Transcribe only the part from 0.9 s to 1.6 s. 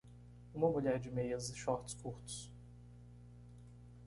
de meias e